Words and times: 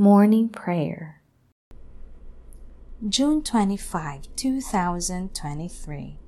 Morning 0.00 0.48
Prayer. 0.48 1.20
June 3.06 3.42
25, 3.42 4.34
2023 4.34 6.18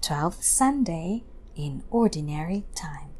12th 0.00 0.42
Sunday 0.44 1.24
in 1.56 1.82
Ordinary 1.90 2.64
Time. 2.76 3.10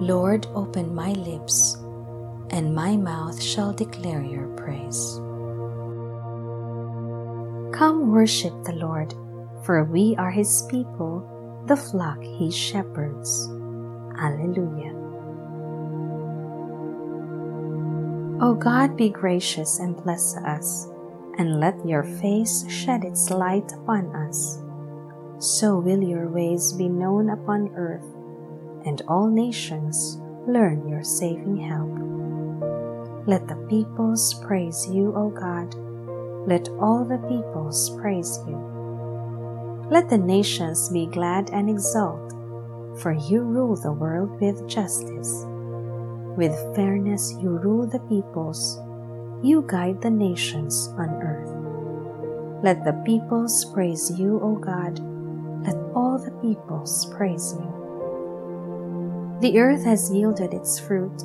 Lord, 0.00 0.48
open 0.56 0.92
my 0.92 1.12
lips 1.12 1.76
and 2.62 2.76
my 2.76 2.96
mouth 2.96 3.42
shall 3.42 3.72
declare 3.72 4.22
your 4.22 4.46
praise. 4.54 5.18
Come 7.76 8.12
worship 8.12 8.54
the 8.62 8.78
Lord, 8.78 9.14
for 9.64 9.82
we 9.82 10.14
are 10.16 10.30
his 10.30 10.62
people, 10.70 11.26
the 11.66 11.74
flock 11.74 12.22
he 12.22 12.52
shepherds. 12.52 13.48
Alleluia. 14.16 14.94
O 18.40 18.54
God, 18.54 18.96
be 18.96 19.10
gracious 19.10 19.80
and 19.80 19.96
bless 19.96 20.36
us, 20.36 20.86
and 21.38 21.58
let 21.58 21.74
your 21.84 22.04
face 22.22 22.64
shed 22.70 23.02
its 23.02 23.30
light 23.30 23.72
upon 23.72 24.14
us. 24.14 24.62
So 25.38 25.80
will 25.80 26.00
your 26.00 26.28
ways 26.28 26.72
be 26.72 26.88
known 26.88 27.30
upon 27.30 27.74
earth, 27.74 28.06
and 28.86 29.02
all 29.08 29.26
nations 29.26 30.20
learn 30.46 30.86
your 30.86 31.02
saving 31.02 31.56
help. 31.56 32.11
Let 33.24 33.46
the 33.46 33.54
peoples 33.70 34.34
praise 34.34 34.88
you, 34.90 35.14
O 35.14 35.30
God. 35.30 35.76
Let 36.48 36.68
all 36.80 37.04
the 37.04 37.18
peoples 37.30 37.90
praise 38.00 38.40
you. 38.48 38.58
Let 39.90 40.10
the 40.10 40.18
nations 40.18 40.88
be 40.88 41.06
glad 41.06 41.50
and 41.50 41.70
exult, 41.70 42.32
for 42.98 43.12
you 43.12 43.42
rule 43.42 43.76
the 43.76 43.92
world 43.92 44.40
with 44.40 44.66
justice. 44.66 45.44
With 46.36 46.74
fairness 46.74 47.32
you 47.40 47.50
rule 47.50 47.86
the 47.86 48.00
peoples, 48.10 48.80
you 49.40 49.62
guide 49.68 50.02
the 50.02 50.10
nations 50.10 50.88
on 50.98 51.10
earth. 51.22 52.64
Let 52.64 52.84
the 52.84 53.00
peoples 53.04 53.64
praise 53.66 54.10
you, 54.18 54.40
O 54.42 54.56
God. 54.56 54.98
Let 55.64 55.76
all 55.94 56.18
the 56.18 56.32
peoples 56.42 57.06
praise 57.14 57.54
you. 57.54 59.38
The 59.40 59.60
earth 59.60 59.84
has 59.84 60.10
yielded 60.10 60.52
its 60.52 60.80
fruit 60.80 61.22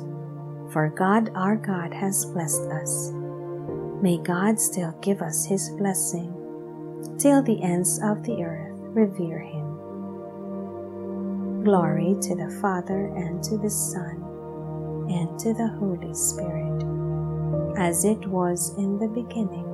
for 0.72 0.88
God 0.90 1.30
our 1.34 1.56
God 1.56 1.92
has 1.94 2.24
blessed 2.26 2.68
us. 2.70 3.12
May 4.02 4.18
God 4.18 4.60
still 4.60 4.92
give 5.00 5.22
us 5.22 5.44
his 5.44 5.70
blessing 5.70 6.34
till 7.18 7.42
the 7.42 7.62
ends 7.62 8.00
of 8.02 8.22
the 8.22 8.42
earth 8.42 8.78
revere 8.94 9.40
him. 9.40 9.64
Glory 11.64 12.16
to 12.20 12.34
the 12.34 12.50
Father 12.60 13.06
and 13.16 13.42
to 13.44 13.56
the 13.58 13.70
Son 13.70 14.24
and 15.08 15.38
to 15.38 15.54
the 15.54 15.68
Holy 15.78 16.14
Spirit, 16.14 16.84
as 17.78 18.04
it 18.04 18.26
was 18.26 18.76
in 18.76 18.98
the 18.98 19.08
beginning, 19.08 19.66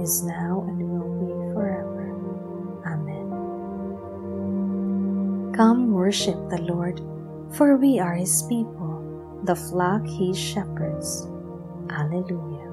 is 0.00 0.22
now, 0.22 0.64
and 0.68 0.78
will 0.88 1.08
be 1.20 1.32
forever. 1.54 2.12
Amen. 2.86 3.26
Come 5.54 5.92
worship 5.92 6.36
the 6.50 6.60
Lord, 6.62 7.00
for 7.56 7.76
we 7.76 7.98
are 7.98 8.14
his 8.14 8.42
people 8.42 8.91
the 9.44 9.56
flock 9.56 10.06
he 10.06 10.32
shepherds. 10.32 11.26
Alleluia. 11.90 12.70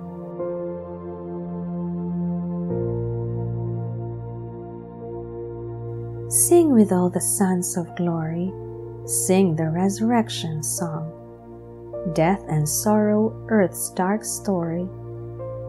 Sing 6.30 6.72
with 6.72 6.92
all 6.92 7.10
the 7.10 7.22
sons 7.22 7.76
of 7.76 7.96
glory, 7.96 8.54
sing 9.06 9.56
the 9.56 9.70
resurrection 9.70 10.62
song. 10.62 11.12
Death 12.14 12.44
and 12.48 12.70
sorrow, 12.70 13.34
earth's 13.50 13.90
dark 13.92 14.24
story, 14.24 14.88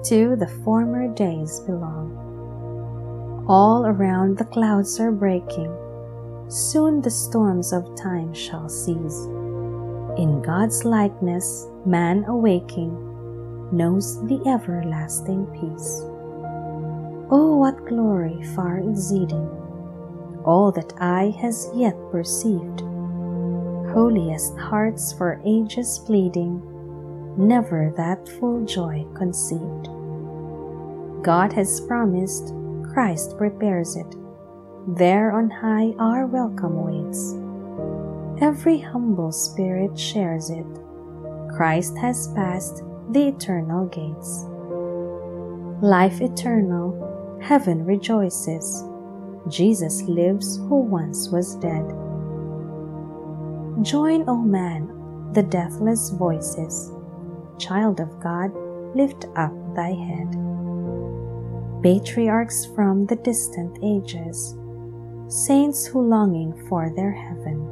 to 0.05 0.37
the 0.37 0.53
former 0.65 1.09
days 1.15 1.61
belong. 1.61 3.45
All 3.49 3.87
around 3.87 4.37
the 4.37 4.45
clouds 4.45 5.01
are 5.01 5.11
breaking, 5.11 5.75
soon 6.49 7.01
the 7.01 7.11
storms 7.11 7.73
of 7.73 7.97
time 7.97 8.35
shall 8.35 8.69
cease 8.69 9.27
in 10.17 10.43
God's 10.43 10.85
likeness, 10.85 11.67
man 11.87 12.25
awaking 12.27 12.93
knows 13.73 14.21
the 14.27 14.41
everlasting 14.49 15.47
peace. 15.55 16.03
Oh, 17.31 17.57
what 17.57 17.87
glory 17.87 18.43
far 18.55 18.79
exceeding 18.79 19.49
all 20.45 20.73
that 20.73 20.93
eye 21.01 21.35
has 21.41 21.69
yet 21.75 21.95
perceived! 22.11 22.81
Holiest 23.93 24.57
hearts 24.59 25.13
for 25.13 25.43
ages 25.45 26.01
pleading, 26.07 26.63
never 27.37 27.93
that 27.97 28.29
full 28.29 28.65
joy 28.65 29.05
conceived. 29.15 29.89
God 31.23 31.53
has 31.53 31.81
promised, 31.83 32.55
Christ 32.93 33.37
prepares 33.37 33.97
it. 33.97 34.17
There 34.89 35.33
on 35.33 35.51
high 35.51 35.93
our 35.99 36.27
welcome 36.27 36.83
waits 36.83 37.40
Every 38.41 38.79
humble 38.79 39.33
spirit 39.33 39.99
shares 39.99 40.49
it. 40.49 40.67
Christ 41.55 41.99
has 41.99 42.29
passed 42.29 42.83
the 43.11 43.29
eternal 43.29 43.85
gates. 43.89 44.47
Life 45.83 46.23
eternal, 46.23 47.39
heaven 47.43 47.85
rejoices. 47.85 48.83
Jesus 49.47 50.01
lives 50.05 50.57
who 50.57 50.77
once 50.77 51.29
was 51.29 51.57
dead. 51.57 51.85
Join, 53.85 54.27
O 54.27 54.39
man, 54.39 54.89
the 55.35 55.43
deathless 55.43 56.09
voices. 56.09 56.93
Child 57.59 58.01
of 58.01 58.21
God, 58.21 58.53
lift 58.97 59.27
up 59.37 59.53
thy 59.77 59.93
head. 59.93 60.33
Patriarchs 61.83 62.65
from 62.75 63.05
the 63.05 63.17
distant 63.17 63.79
ages, 63.85 64.57
saints 65.29 65.85
who 65.85 66.01
longing 66.01 66.55
for 66.71 66.91
their 66.97 67.13
heaven 67.13 67.70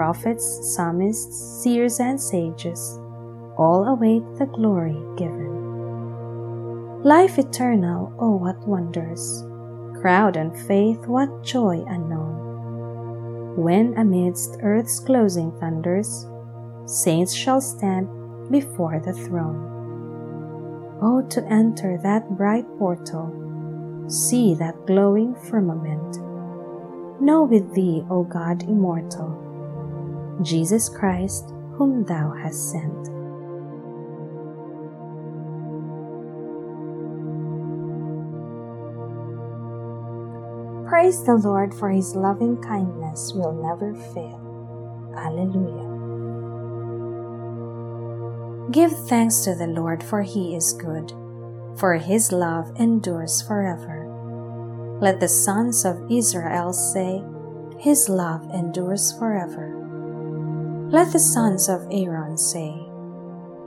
prophets, 0.00 0.74
psalmists, 0.74 1.62
seers, 1.62 2.00
and 2.00 2.18
sages 2.18 2.98
all 3.58 3.84
await 3.86 4.22
the 4.38 4.46
glory 4.46 4.96
given. 5.18 5.52
Life 7.04 7.38
eternal, 7.38 8.10
oh, 8.18 8.34
what 8.36 8.66
wonders! 8.66 9.44
Crowd 10.00 10.38
and 10.38 10.56
faith, 10.66 11.06
what 11.06 11.44
joy 11.44 11.84
unknown! 11.86 13.58
When 13.58 13.92
amidst 13.98 14.56
earth's 14.62 15.00
closing 15.00 15.52
thunders, 15.60 16.24
saints 16.86 17.34
shall 17.34 17.60
stand 17.60 18.08
before 18.50 19.02
the 19.04 19.12
throne. 19.12 19.60
Oh, 21.02 21.20
to 21.28 21.44
enter 21.44 21.98
that 22.02 22.38
bright 22.38 22.64
portal, 22.78 23.28
see 24.08 24.54
that 24.54 24.86
glowing 24.86 25.34
firmament. 25.34 26.16
Know 27.20 27.42
with 27.42 27.74
thee, 27.74 28.02
O 28.08 28.24
God 28.24 28.62
immortal, 28.62 29.49
Jesus 30.42 30.88
Christ, 30.88 31.50
whom 31.74 32.04
thou 32.04 32.32
hast 32.42 32.70
sent. 32.70 33.10
Praise 40.88 41.22
the 41.24 41.36
Lord, 41.36 41.72
for 41.72 41.88
his 41.88 42.14
loving 42.14 42.60
kindness 42.62 43.32
will 43.32 43.52
never 43.52 43.94
fail. 44.12 44.42
Alleluia. 45.16 45.90
Give 48.70 48.92
thanks 49.08 49.40
to 49.40 49.54
the 49.54 49.66
Lord, 49.66 50.02
for 50.02 50.22
he 50.22 50.54
is 50.54 50.72
good, 50.72 51.12
for 51.76 51.94
his 51.94 52.32
love 52.32 52.72
endures 52.78 53.40
forever. 53.42 54.06
Let 55.00 55.18
the 55.18 55.28
sons 55.28 55.84
of 55.84 56.10
Israel 56.10 56.72
say, 56.72 57.22
His 57.78 58.08
love 58.08 58.42
endures 58.52 59.12
forever. 59.12 59.69
Let 60.90 61.12
the 61.12 61.20
sons 61.20 61.68
of 61.68 61.86
Aaron 61.92 62.36
say, 62.36 62.74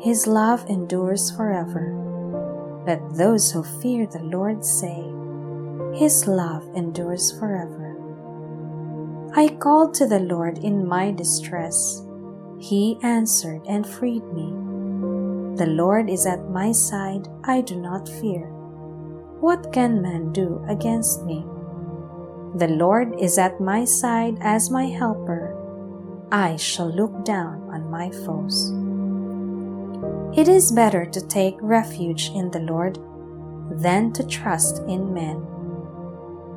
His 0.01 0.27
love 0.27 0.65
endures 0.67 1.31
forever. 1.31 1.95
Let 2.85 3.15
those 3.15 3.49
who 3.49 3.63
fear 3.63 4.05
the 4.05 4.23
Lord 4.23 4.65
say, 4.65 5.07
His 5.97 6.27
love 6.27 6.67
endures 6.75 7.31
forever. 7.31 7.95
I 9.37 9.55
called 9.55 9.93
to 9.95 10.05
the 10.05 10.19
Lord 10.19 10.57
in 10.57 10.85
my 10.85 11.11
distress. 11.11 12.03
He 12.59 12.99
answered 13.01 13.61
and 13.69 13.87
freed 13.87 14.25
me. 14.33 14.51
The 15.55 15.71
Lord 15.71 16.09
is 16.09 16.25
at 16.25 16.49
my 16.49 16.73
side, 16.73 17.29
I 17.45 17.61
do 17.61 17.79
not 17.79 18.09
fear. 18.19 18.47
What 19.39 19.71
can 19.71 20.01
man 20.01 20.33
do 20.33 20.61
against 20.67 21.23
me? 21.23 21.45
The 22.55 22.67
Lord 22.67 23.15
is 23.17 23.37
at 23.37 23.61
my 23.61 23.85
side 23.85 24.39
as 24.41 24.69
my 24.69 24.87
helper. 24.87 25.52
I 26.33 26.56
shall 26.56 26.89
look 26.89 27.25
down 27.25 27.69
on 27.69 27.91
my 27.91 28.09
foes. 28.09 28.74
It 30.35 30.47
is 30.47 30.71
better 30.71 31.06
to 31.06 31.21
take 31.27 31.56
refuge 31.62 32.31
in 32.33 32.50
the 32.50 32.62
Lord 32.62 32.97
than 33.69 34.12
to 34.13 34.25
trust 34.25 34.81
in 34.88 35.13
men. 35.13 35.45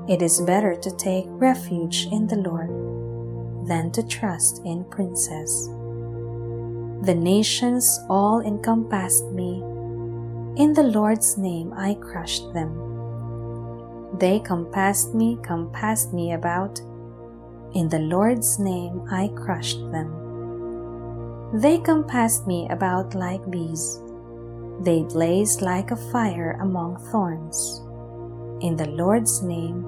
It 0.09 0.23
is 0.23 0.41
better 0.41 0.77
to 0.77 0.91
take 0.97 1.27
refuge 1.29 2.09
in 2.11 2.27
the 2.27 2.37
Lord 2.37 2.71
than 3.69 3.93
to 3.93 4.03
trust 4.03 4.63
in 4.65 4.83
princes. 4.85 5.69
The 7.05 7.15
nations 7.15 8.01
all 8.09 8.41
encompassed 8.41 9.31
me. 9.33 9.61
In 10.57 10.73
the 10.73 10.89
Lord's 10.89 11.37
name 11.37 11.75
I 11.77 11.97
crushed 12.01 12.51
them. 12.55 12.73
They 14.19 14.41
compassed 14.41 15.15
me, 15.15 15.37
compassed 15.43 16.15
me 16.15 16.33
about. 16.33 16.81
In 17.77 17.91
the 17.91 17.99
Lord's 17.99 18.59
name 18.59 19.03
I 19.13 19.29
crushed 19.37 19.85
them. 19.93 20.09
They 21.61 21.77
compassed 21.77 22.47
me 22.47 22.67
about 22.71 23.15
like 23.15 23.51
bees. 23.51 24.01
They 24.81 25.03
blazed 25.03 25.61
like 25.61 25.91
a 25.91 26.03
fire 26.11 26.57
among 26.63 26.97
thorns. 27.13 27.83
In 28.65 28.77
the 28.77 28.89
Lord's 28.89 29.43
name 29.43 29.85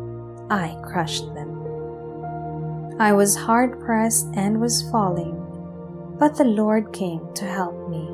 I 0.51 0.77
crushed 0.85 1.33
them. 1.33 1.51
I 3.01 3.15
was 3.15 3.35
hard 3.35 3.81
pressed 3.81 4.29
and 4.37 4.61
was 4.61 4.89
falling 4.91 5.39
but 6.19 6.37
the 6.37 6.45
Lord 6.45 6.93
came 6.93 7.23
to 7.35 7.45
help 7.45 7.89
me. 7.89 8.05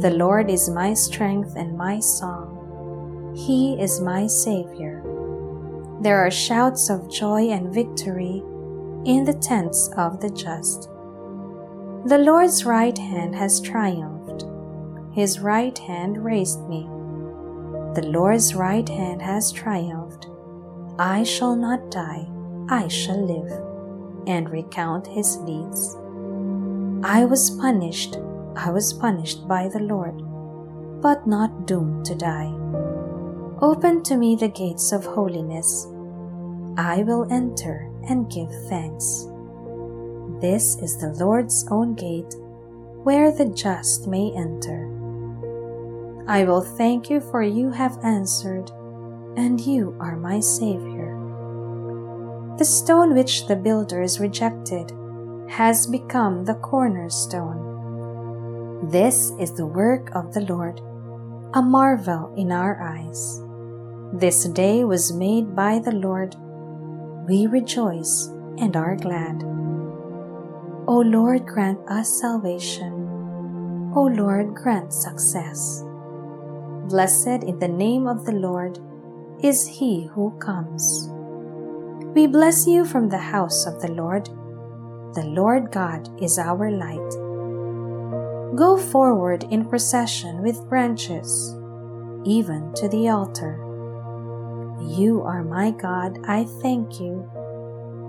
The 0.00 0.16
Lord 0.16 0.50
is 0.50 0.70
my 0.70 0.94
strength 0.94 1.54
and 1.54 1.76
my 1.76 2.00
song. 2.00 3.34
He 3.36 3.80
is 3.80 4.00
my 4.00 4.26
Savior. 4.26 4.97
There 6.00 6.24
are 6.24 6.30
shouts 6.30 6.90
of 6.90 7.10
joy 7.10 7.48
and 7.48 7.74
victory 7.74 8.42
in 9.04 9.24
the 9.24 9.34
tents 9.40 9.90
of 9.96 10.20
the 10.20 10.30
just. 10.30 10.88
The 12.06 12.18
Lord's 12.18 12.64
right 12.64 12.96
hand 12.96 13.34
has 13.34 13.60
triumphed. 13.60 14.44
His 15.12 15.40
right 15.40 15.76
hand 15.76 16.24
raised 16.24 16.68
me. 16.68 16.88
The 17.94 18.06
Lord's 18.06 18.54
right 18.54 18.88
hand 18.88 19.20
has 19.22 19.50
triumphed. 19.50 20.28
I 21.00 21.24
shall 21.24 21.56
not 21.56 21.90
die, 21.90 22.28
I 22.68 22.86
shall 22.86 23.20
live, 23.20 23.50
and 24.28 24.48
recount 24.48 25.06
his 25.06 25.36
deeds. 25.38 25.96
I 27.02 27.24
was 27.24 27.50
punished, 27.50 28.18
I 28.56 28.70
was 28.70 28.92
punished 28.92 29.48
by 29.48 29.68
the 29.68 29.80
Lord, 29.80 30.22
but 31.02 31.26
not 31.26 31.66
doomed 31.66 32.06
to 32.06 32.14
die. 32.14 32.52
Open 33.60 34.04
to 34.04 34.16
me 34.16 34.36
the 34.36 34.46
gates 34.46 34.92
of 34.92 35.04
holiness. 35.04 35.88
I 36.76 37.02
will 37.02 37.26
enter 37.28 37.90
and 38.08 38.30
give 38.30 38.52
thanks. 38.68 39.26
This 40.40 40.76
is 40.76 40.96
the 40.96 41.12
Lord's 41.18 41.66
own 41.68 41.96
gate, 41.96 42.36
where 43.02 43.32
the 43.32 43.46
just 43.46 44.06
may 44.06 44.30
enter. 44.36 44.86
I 46.28 46.44
will 46.44 46.60
thank 46.60 47.10
you 47.10 47.20
for 47.20 47.42
you 47.42 47.72
have 47.72 47.98
answered, 48.04 48.70
and 49.36 49.60
you 49.60 49.96
are 49.98 50.14
my 50.14 50.38
Savior. 50.38 51.18
The 52.58 52.64
stone 52.64 53.12
which 53.16 53.48
the 53.48 53.56
builders 53.56 54.20
rejected 54.20 54.92
has 55.50 55.84
become 55.84 56.44
the 56.44 56.54
cornerstone. 56.54 57.64
This 58.88 59.32
is 59.40 59.50
the 59.54 59.66
work 59.66 60.14
of 60.14 60.32
the 60.32 60.42
Lord, 60.42 60.80
a 61.54 61.62
marvel 61.62 62.32
in 62.36 62.52
our 62.52 62.80
eyes. 62.80 63.42
This 64.12 64.44
day 64.48 64.84
was 64.84 65.12
made 65.12 65.54
by 65.54 65.78
the 65.78 65.92
Lord. 65.92 66.34
We 67.28 67.46
rejoice 67.46 68.26
and 68.58 68.76
are 68.76 68.96
glad. 68.96 69.42
O 70.86 71.02
Lord, 71.04 71.46
grant 71.46 71.78
us 71.88 72.20
salvation. 72.20 72.92
O 73.94 74.10
Lord, 74.14 74.54
grant 74.54 74.92
success. 74.92 75.82
Blessed 76.88 77.44
in 77.44 77.58
the 77.58 77.68
name 77.68 78.06
of 78.06 78.24
the 78.24 78.32
Lord 78.32 78.78
is 79.42 79.66
he 79.66 80.06
who 80.06 80.36
comes. 80.38 81.08
We 82.14 82.26
bless 82.26 82.66
you 82.66 82.84
from 82.84 83.08
the 83.08 83.18
house 83.18 83.66
of 83.66 83.80
the 83.80 83.92
Lord 83.92 84.28
the 85.14 85.24
Lord 85.24 85.72
God 85.72 86.08
is 86.22 86.38
our 86.38 86.70
light. 86.70 87.10
Go 88.54 88.76
forward 88.76 89.44
in 89.50 89.64
procession 89.64 90.42
with 90.42 90.68
branches, 90.68 91.56
even 92.24 92.72
to 92.74 92.88
the 92.88 93.08
altar. 93.08 93.67
You 94.80 95.22
are 95.22 95.42
my 95.42 95.70
God, 95.70 96.18
I 96.26 96.44
thank 96.62 97.00
you. 97.00 97.28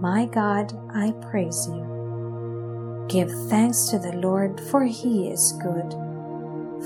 My 0.02 0.26
God, 0.26 0.74
I 0.94 1.12
praise 1.30 1.68
you. 1.68 3.06
Give 3.10 3.30
thanks 3.50 3.86
to 3.90 4.00
the 4.00 4.14
Lord, 4.14 4.62
for 4.70 4.86
he 4.86 5.30
is 5.30 5.54
good, 5.64 5.92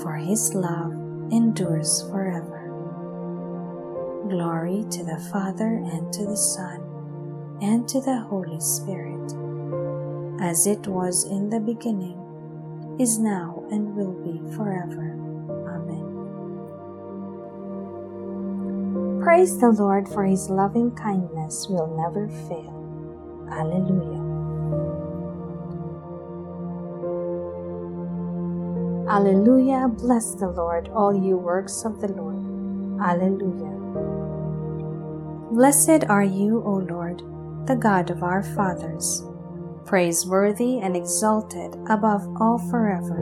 for 0.02 0.16
his 0.16 0.54
love 0.54 0.92
endures 1.30 2.02
forever. 2.10 2.70
Glory 4.28 4.84
to 4.90 5.04
the 5.04 5.18
Father, 5.30 5.76
and 5.92 6.12
to 6.12 6.24
the 6.24 6.36
Son, 6.36 6.80
and 7.60 7.88
to 7.88 8.00
the 8.00 8.20
Holy 8.20 8.60
Spirit 8.60 9.34
as 10.40 10.66
it 10.66 10.86
was 10.86 11.24
in 11.24 11.48
the 11.48 11.60
beginning, 11.60 12.20
is 13.00 13.18
now, 13.18 13.64
and 13.70 13.96
will 13.96 14.12
be 14.12 14.38
forever. 14.54 15.13
Praise 19.24 19.58
the 19.58 19.70
Lord 19.70 20.06
for 20.06 20.24
his 20.24 20.50
loving 20.50 20.94
kindness 20.94 21.66
will 21.66 21.88
never 21.96 22.28
fail. 22.46 22.76
Alleluia. 23.50 24.20
Alleluia. 29.08 29.88
Bless 29.88 30.34
the 30.34 30.48
Lord, 30.48 30.88
all 30.90 31.14
you 31.14 31.38
works 31.38 31.84
of 31.86 32.02
the 32.02 32.08
Lord. 32.08 32.36
Alleluia. 33.00 33.72
Blessed 35.52 36.04
are 36.10 36.24
you, 36.24 36.62
O 36.66 36.74
Lord, 36.74 37.22
the 37.66 37.76
God 37.76 38.10
of 38.10 38.22
our 38.22 38.42
fathers 38.42 39.24
praiseworthy 39.86 40.80
and 40.80 40.96
exalted 40.96 41.74
above 41.88 42.26
all 42.40 42.58
forever. 42.70 43.20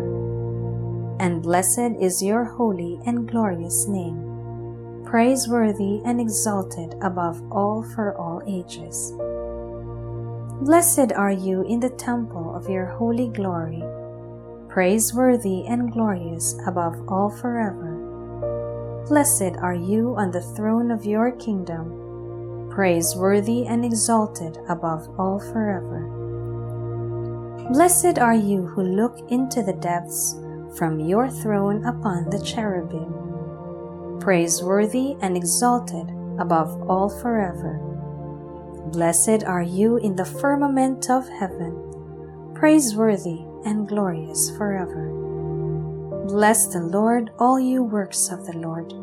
And 1.21 1.43
blessed 1.43 1.97
is 2.01 2.23
your 2.23 2.45
holy 2.45 2.99
and 3.07 3.29
glorious 3.29 3.87
name, 3.87 4.32
praiseworthy 5.13 6.01
and 6.07 6.19
exalted 6.19 6.95
above 7.03 7.37
all 7.53 7.83
for 7.83 8.17
all 8.17 8.41
ages. 8.47 9.13
Blessed 10.65 11.13
are 11.13 11.31
you 11.31 11.61
in 11.69 11.81
the 11.81 11.91
temple 11.91 12.57
of 12.57 12.67
your 12.67 12.87
holy 12.87 13.29
glory, 13.29 13.83
praiseworthy 14.71 15.67
and 15.67 15.93
glorious 15.93 16.57
above 16.67 16.97
all 17.09 17.29
forever. 17.29 17.93
Blessed 19.07 19.55
are 19.61 19.75
you 19.75 20.15
on 20.17 20.31
the 20.31 20.41
throne 20.41 20.91
of 20.91 21.05
your 21.05 21.33
kingdom, 21.33 22.71
praiseworthy 22.71 23.67
and 23.67 23.85
exalted 23.85 24.57
above 24.71 25.07
all 25.21 25.39
forever. 25.39 26.09
Blessed 27.71 28.19
are 28.19 28.35
you 28.35 28.65
who 28.65 28.83
look 28.83 29.31
into 29.31 29.63
the 29.63 29.75
depths 29.75 30.37
from 30.79 30.99
your 31.01 31.29
throne 31.29 31.85
upon 31.85 32.31
the 32.31 32.43
cherubim, 32.43 33.22
praiseworthy 34.23 35.17
and 35.21 35.37
exalted 35.37 36.09
above 36.39 36.89
all 36.89 37.09
forever. 37.09 37.81
Blessed 38.93 39.43
are 39.43 39.65
you 39.65 39.97
in 39.97 40.15
the 40.15 40.25
firmament 40.25 41.11
of 41.11 41.29
heaven, 41.29 41.75
praiseworthy 42.55 43.41
and 43.65 43.89
glorious 43.89 44.49
forever. 44.57 45.11
Bless 46.29 46.69
the 46.69 46.81
Lord, 46.81 47.33
all 47.41 47.59
you 47.59 47.83
works 47.83 48.29
of 48.31 48.47
the 48.47 48.57
Lord. 48.57 48.95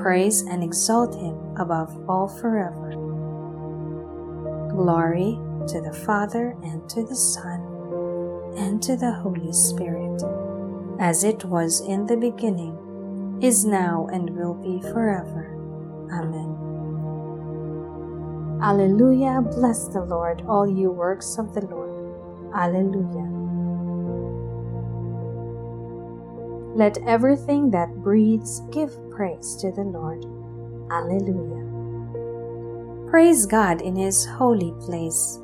Praise 0.00 0.40
and 0.40 0.64
exalt 0.64 1.14
him 1.14 1.36
above 1.58 2.08
all 2.08 2.26
forever. 2.26 2.92
Glory 4.70 5.38
to 5.68 5.82
the 5.82 5.92
Father 6.06 6.56
and 6.62 6.88
to 6.88 7.04
the 7.04 7.16
Son 7.16 7.60
and 8.56 8.82
to 8.82 8.96
the 8.96 9.12
Holy 9.12 9.52
Spirit, 9.52 10.22
as 10.98 11.22
it 11.22 11.44
was 11.44 11.82
in 11.82 12.06
the 12.06 12.16
beginning, 12.16 12.87
is 13.42 13.64
now, 13.64 14.08
and 14.12 14.30
will 14.30 14.54
be 14.54 14.80
forever. 14.92 15.54
Amen. 16.12 16.56
Alleluia. 18.62 19.42
Bless 19.42 19.88
the 19.88 20.02
Lord, 20.02 20.42
all 20.48 20.66
you 20.68 20.90
works 20.90 21.38
of 21.38 21.54
the 21.54 21.66
Lord. 21.66 21.90
Alleluia. 22.54 23.28
Let 26.74 26.98
everything 27.06 27.70
that 27.70 28.02
breathes 28.02 28.60
give 28.70 28.92
praise 29.10 29.56
to 29.56 29.70
the 29.72 29.84
Lord. 29.84 30.24
Alleluia. 30.90 31.64
Praise 33.10 33.46
God 33.46 33.80
in 33.80 33.96
His 33.96 34.24
holy 34.24 34.72
place 34.80 35.40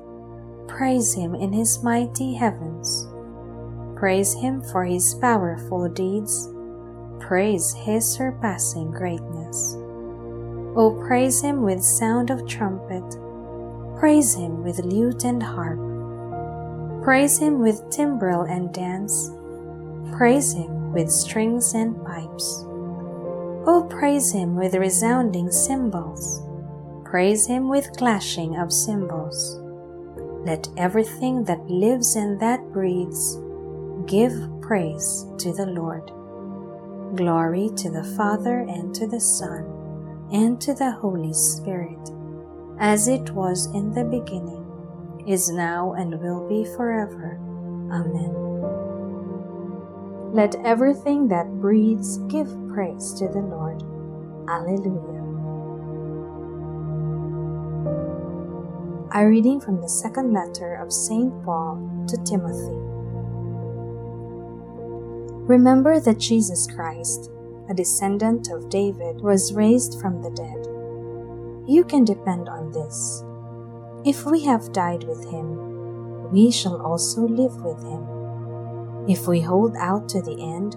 Praise 0.69 1.15
Him 1.15 1.35
in 1.35 1.53
His 1.53 1.83
mighty 1.83 2.35
heavens. 2.35 3.07
Praise 3.97 4.35
Him 4.35 4.61
for 4.61 4.85
His 4.85 5.15
powerful 5.15 5.89
deeds. 5.89 6.49
Praise 7.21 7.73
His 7.73 8.07
surpassing 8.07 8.91
greatness. 8.91 9.75
O 10.77 11.03
praise 11.07 11.41
Him 11.43 11.63
with 11.63 11.83
sound 11.83 12.31
of 12.31 12.47
trumpet. 12.47 13.19
Praise 13.99 14.35
Him 14.35 14.63
with 14.63 14.79
lute 14.81 15.25
and 15.25 15.43
harp. 15.43 15.81
Praise 17.03 17.39
Him 17.39 17.61
with 17.61 17.91
timbrel 17.91 18.43
and 18.43 18.73
dance. 18.73 19.31
Praise 20.17 20.53
Him 20.53 20.93
with 20.93 21.11
strings 21.11 21.75
and 21.75 22.03
pipes. 22.05 22.65
Oh, 23.67 23.87
praise 23.89 24.31
him 24.31 24.57
with 24.57 24.75
resounding 24.75 25.51
cymbals. 25.51 26.43
Praise 27.03 27.47
him 27.47 27.71
with 27.71 27.97
clashing 27.97 28.57
of 28.57 28.71
cymbals. 28.71 29.59
Let 30.45 30.69
everything 30.77 31.45
that 31.45 31.67
lives 31.71 32.15
and 32.15 32.39
that 32.41 32.61
breathes 32.73 33.39
give 34.05 34.35
praise 34.61 35.25
to 35.39 35.55
the 35.55 35.65
Lord. 35.65 36.11
Glory 37.17 37.71
to 37.77 37.91
the 37.91 38.03
Father 38.17 38.61
and 38.61 38.93
to 38.95 39.07
the 39.07 39.21
Son 39.21 39.65
and 40.33 40.61
to 40.61 40.75
the 40.75 40.91
Holy 40.91 41.33
Spirit, 41.33 42.11
as 42.81 43.07
it 43.07 43.31
was 43.31 43.67
in 43.75 43.93
the 43.93 44.03
beginning, 44.03 44.65
is 45.29 45.49
now, 45.49 45.93
and 45.93 46.21
will 46.21 46.49
be 46.49 46.65
forever. 46.77 47.39
Amen. 47.93 48.35
Let 50.33 50.57
everything 50.65 51.29
that 51.29 51.61
breathes 51.61 52.19
give 52.27 52.49
praise 52.73 53.13
to 53.15 53.29
the 53.29 53.43
Lord. 53.43 53.83
Alleluia. 54.49 55.23
A 59.15 59.25
reading 59.25 59.61
from 59.61 59.81
the 59.81 59.89
second 59.89 60.33
letter 60.33 60.75
of 60.75 60.93
St. 60.93 61.33
Paul 61.45 62.07
to 62.09 62.17
Timothy. 62.25 62.94
Remember 65.47 66.01
that 66.01 66.19
Jesus 66.19 66.67
Christ, 66.67 67.31
a 67.69 67.75
descendant 67.75 68.51
of 68.51 68.71
David, 68.71 69.21
was 69.21 69.53
raised 69.53 70.01
from 70.01 70.23
the 70.23 70.31
dead. 70.31 70.67
You 71.69 71.85
can 71.85 72.05
depend 72.05 72.49
on 72.49 72.73
this. 72.73 73.23
If 74.07 74.25
we 74.25 74.45
have 74.45 74.73
died 74.73 75.05
with 75.05 75.23
him, 75.31 76.31
we 76.31 76.51
shall 76.51 76.81
also 76.81 77.23
live 77.29 77.63
with 77.63 77.83
him. 77.83 78.07
If 79.07 79.27
we 79.27 79.41
hold 79.41 79.77
out 79.77 80.09
to 80.11 80.23
the 80.23 80.41
end, 80.41 80.77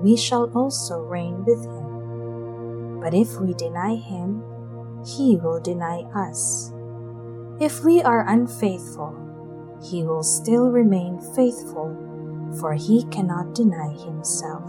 we 0.00 0.16
shall 0.16 0.50
also 0.54 1.00
reign 1.00 1.44
with 1.44 1.64
him. 1.64 3.00
But 3.00 3.14
if 3.14 3.40
we 3.40 3.52
deny 3.54 3.96
him, 3.96 4.44
he 5.04 5.36
will 5.36 5.60
deny 5.60 6.02
us. 6.14 6.72
If 7.60 7.84
we 7.84 8.00
are 8.02 8.28
unfaithful, 8.28 9.12
he 9.82 10.04
will 10.04 10.22
still 10.22 10.70
remain 10.70 11.20
faithful, 11.34 12.07
for 12.56 12.74
he 12.74 13.04
cannot 13.10 13.54
deny 13.54 13.92
himself. 13.92 14.64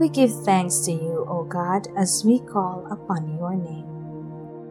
We 0.00 0.08
give 0.08 0.32
thanks 0.44 0.80
to 0.80 0.92
you, 0.92 1.24
O 1.28 1.44
God, 1.44 1.86
as 1.96 2.24
we 2.24 2.40
call 2.40 2.86
upon 2.90 3.38
your 3.38 3.54
name. 3.54 3.86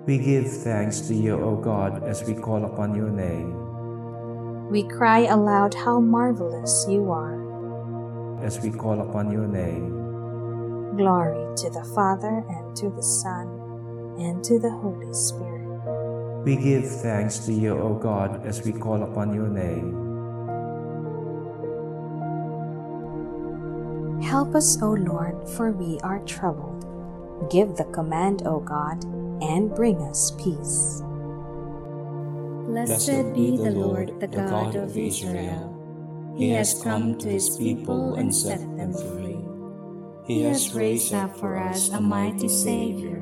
We 0.06 0.18
give 0.18 0.52
thanks 0.52 1.00
to 1.08 1.16
you, 1.16 1.40
O 1.40 1.56
God, 1.56 2.04
as 2.04 2.24
we 2.24 2.34
call 2.34 2.66
upon 2.66 2.94
your 2.94 3.10
name. 3.10 4.70
We 4.70 4.84
cry 4.84 5.20
aloud 5.20 5.74
how 5.74 6.02
marvelous 6.02 6.86
you 6.90 7.10
are. 7.10 7.40
As 8.44 8.60
we 8.60 8.70
call 8.70 9.00
upon 9.00 9.32
your 9.32 9.48
name. 9.48 10.98
Glory 10.98 11.56
to 11.56 11.70
the 11.70 11.86
Father, 11.96 12.44
and 12.50 12.76
to 12.76 12.90
the 12.90 13.02
Son, 13.02 13.48
and 14.20 14.44
to 14.44 14.60
the 14.60 14.72
Holy 14.72 15.14
Spirit. 15.14 15.53
We 16.44 16.58
give 16.58 16.84
thanks 17.02 17.40
to 17.46 17.54
you, 17.54 17.80
O 17.80 17.96
God, 17.96 18.46
as 18.46 18.62
we 18.64 18.74
call 18.74 19.04
upon 19.04 19.34
your 19.34 19.48
name. 19.48 19.96
Help 24.22 24.54
us, 24.54 24.82
O 24.82 24.92
Lord, 24.92 25.48
for 25.56 25.72
we 25.72 26.00
are 26.02 26.20
troubled. 26.26 26.84
Give 27.50 27.76
the 27.76 27.86
command, 27.86 28.44
O 28.46 28.60
God, 28.60 29.04
and 29.42 29.74
bring 29.74 30.02
us 30.02 30.32
peace. 30.32 31.02
Blessed 32.68 33.34
be 33.34 33.56
the 33.56 33.72
Lord, 33.72 34.20
the 34.20 34.28
God 34.28 34.76
of 34.76 34.98
Israel. 34.98 35.70
He 36.38 36.50
has 36.52 36.82
come 36.82 37.18
to 37.20 37.30
his 37.30 37.56
people 37.56 38.16
and 38.16 38.36
set 38.36 38.60
them 38.76 38.92
free. 38.92 39.40
He 40.26 40.44
has 40.44 40.74
raised 40.74 41.14
up 41.14 41.38
for 41.38 41.58
us 41.58 41.90
a 41.90 42.02
mighty 42.02 42.50
Savior, 42.50 43.22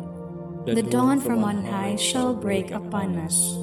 the 0.65 0.83
dawn 0.83 1.19
from 1.19 1.43
on 1.43 1.65
high 1.65 1.95
shall 1.95 2.33
break 2.35 2.71
upon 2.71 3.17
us, 3.17 3.55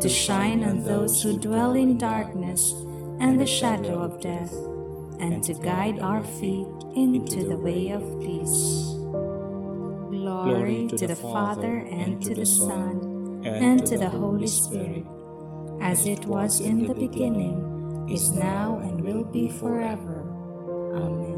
to 0.00 0.08
shine 0.08 0.62
on 0.62 0.84
those 0.84 1.20
who 1.20 1.36
dwell 1.36 1.74
in 1.74 1.98
darkness 1.98 2.72
and 3.18 3.40
the 3.40 3.46
shadow 3.46 3.98
of 3.98 4.20
death, 4.20 4.52
and 5.18 5.42
to 5.42 5.54
guide 5.54 5.98
our 5.98 6.22
feet 6.22 6.68
into 6.94 7.42
the 7.42 7.56
way 7.56 7.90
of 7.90 8.02
peace. 8.20 8.94
Glory 10.10 10.86
to 10.96 11.06
the 11.08 11.16
Father, 11.16 11.78
and 11.90 12.22
to 12.22 12.34
the 12.34 12.46
Son, 12.46 13.42
and 13.44 13.84
to 13.86 13.98
the 13.98 14.08
Holy 14.08 14.46
Spirit, 14.46 15.04
as 15.80 16.06
it 16.06 16.24
was 16.24 16.60
in 16.60 16.86
the 16.86 16.94
beginning, 16.94 18.06
is 18.08 18.30
now, 18.30 18.78
and 18.78 19.00
will 19.00 19.24
be 19.24 19.48
forever. 19.48 20.22
Amen. 20.94 21.34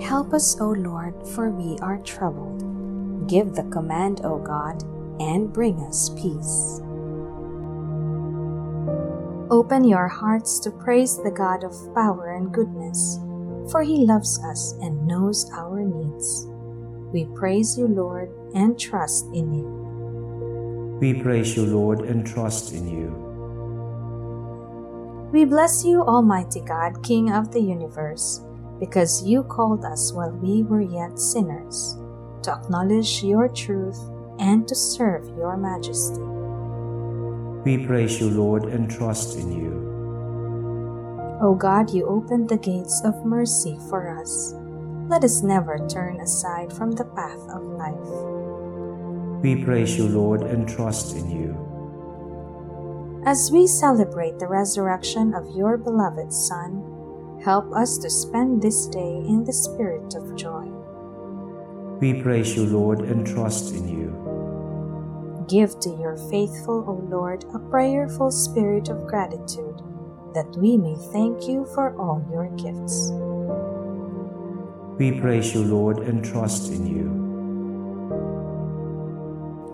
Help 0.00 0.32
us, 0.32 0.58
O 0.60 0.70
Lord, 0.70 1.14
for 1.28 1.50
we 1.50 1.76
are 1.80 1.98
troubled. 1.98 2.62
Give 3.26 3.54
the 3.54 3.64
command, 3.72 4.20
O 4.24 4.38
God, 4.38 4.82
and 5.20 5.52
bring 5.52 5.80
us 5.80 6.10
peace. 6.10 6.80
Open 9.50 9.84
your 9.84 10.08
hearts 10.08 10.58
to 10.60 10.70
praise 10.70 11.16
the 11.22 11.30
God 11.30 11.64
of 11.64 11.72
power 11.94 12.34
and 12.34 12.52
goodness, 12.52 13.18
for 13.70 13.82
he 13.82 14.04
loves 14.04 14.42
us 14.44 14.72
and 14.80 15.06
knows 15.06 15.50
our 15.52 15.80
needs. 15.80 16.46
We 17.12 17.26
praise 17.36 17.78
you, 17.78 17.86
Lord, 17.86 18.30
and 18.54 18.78
trust 18.78 19.26
in 19.32 19.52
you. 19.52 20.98
We 21.00 21.22
praise 21.22 21.56
you, 21.56 21.66
Lord, 21.66 22.00
and 22.00 22.26
trust 22.26 22.72
in 22.72 22.88
you. 22.88 23.24
We 25.32 25.44
bless 25.44 25.84
you, 25.84 26.02
Almighty 26.02 26.60
God, 26.60 27.02
King 27.02 27.32
of 27.32 27.52
the 27.52 27.60
universe, 27.60 28.40
because 28.78 29.24
you 29.24 29.42
called 29.44 29.84
us 29.84 30.12
while 30.12 30.30
we 30.30 30.62
were 30.62 30.80
yet 30.80 31.18
sinners, 31.18 31.96
to 32.44 32.52
acknowledge 32.52 33.22
your 33.22 33.48
truth 33.48 33.98
and 34.38 34.66
to 34.68 34.74
serve 34.74 35.26
your 35.36 35.56
majesty. 35.56 36.22
We 37.64 37.86
praise 37.86 38.20
you, 38.20 38.30
Lord, 38.30 38.64
and 38.64 38.90
trust 38.90 39.36
in 39.38 39.52
you. 39.52 39.72
O 41.42 41.54
God, 41.54 41.90
you 41.90 42.06
opened 42.06 42.48
the 42.48 42.58
gates 42.58 43.02
of 43.04 43.24
mercy 43.24 43.78
for 43.88 44.18
us 44.20 44.54
let 45.08 45.22
us 45.22 45.42
never 45.42 45.78
turn 45.86 46.18
aside 46.20 46.72
from 46.72 46.92
the 46.92 47.04
path 47.04 47.40
of 47.50 47.62
life. 47.62 49.42
We 49.42 49.62
praise 49.62 49.98
you, 49.98 50.08
Lord, 50.08 50.42
and 50.42 50.66
trust 50.66 51.14
in 51.14 51.30
you. 51.30 51.52
As 53.26 53.50
we 53.52 53.66
celebrate 53.66 54.38
the 54.38 54.48
resurrection 54.48 55.34
of 55.34 55.54
your 55.54 55.76
beloved 55.76 56.32
Son, 56.32 57.38
help 57.44 57.70
us 57.74 57.98
to 57.98 58.08
spend 58.08 58.62
this 58.62 58.86
day 58.86 59.22
in 59.28 59.44
the 59.44 59.52
spirit 59.52 60.14
of 60.14 60.36
joy. 60.36 60.53
We 62.04 62.20
praise 62.20 62.54
you, 62.54 62.66
Lord, 62.66 63.00
and 63.00 63.26
trust 63.26 63.72
in 63.72 63.88
you. 63.88 64.12
Give 65.48 65.70
to 65.80 65.88
your 65.88 66.18
faithful, 66.28 66.84
O 66.86 67.00
Lord, 67.08 67.46
a 67.54 67.58
prayerful 67.58 68.30
spirit 68.30 68.90
of 68.90 69.06
gratitude, 69.06 69.80
that 70.34 70.54
we 70.58 70.76
may 70.76 70.96
thank 71.16 71.48
you 71.48 71.64
for 71.72 71.96
all 71.96 72.20
your 72.30 72.50
gifts. 72.60 73.08
We 74.98 75.18
praise 75.18 75.54
you, 75.54 75.64
Lord, 75.64 76.00
and 76.00 76.22
trust 76.22 76.70
in 76.70 76.84
you. 76.86 77.08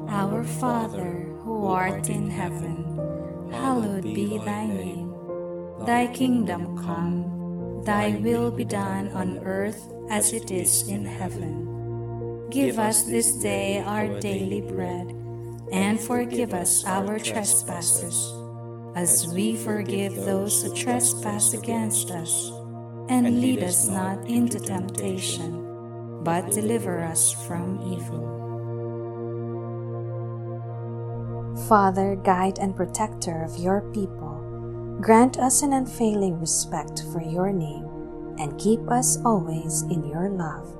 Our 0.09 0.45
Father, 0.45 1.35
who 1.43 1.67
art 1.67 2.11
in 2.11 2.31
heaven, 2.31 3.51
hallowed 3.51 4.05
be 4.05 4.39
thy 4.39 4.69
name. 4.69 5.13
Thy 5.85 6.07
kingdom 6.07 6.79
come, 6.79 7.83
Thy 7.85 8.21
will 8.23 8.53
be 8.53 8.65
done 8.65 9.09
on 9.19 9.39
earth 9.39 9.83
as 10.09 10.33
it 10.33 10.53
is 10.53 10.87
in 10.87 11.05
heaven. 11.05 11.70
Give 12.51 12.81
us 12.81 13.05
this 13.05 13.31
day 13.37 13.79
our 13.87 14.19
daily 14.19 14.61
bread, 14.61 15.15
and 15.71 16.01
forgive 16.01 16.53
us 16.53 16.85
our 16.85 17.21
trespasses, 17.21 18.35
as 18.97 19.29
we 19.33 19.55
forgive 19.55 20.17
those 20.17 20.61
who 20.61 20.75
trespass 20.75 21.55
against 21.55 22.11
us. 22.11 22.51
And 23.09 23.41
lead 23.41 23.63
us 23.63 23.89
not 23.89 24.27
into 24.27 24.59
temptation, 24.59 26.25
but 26.25 26.51
deliver 26.51 27.05
us 27.05 27.33
from 27.47 27.81
evil. 27.87 28.27
Father, 31.69 32.17
guide, 32.17 32.59
and 32.59 32.75
protector 32.75 33.45
of 33.45 33.57
your 33.59 33.83
people, 33.93 34.99
grant 35.01 35.39
us 35.39 35.63
an 35.63 35.73
unfailing 35.73 36.41
respect 36.41 37.05
for 37.13 37.23
your 37.23 37.53
name 37.53 37.87
and 38.41 38.59
keep 38.59 38.81
us 38.91 39.19
always 39.25 39.83
in 39.83 40.05
your 40.05 40.31
love. 40.31 40.80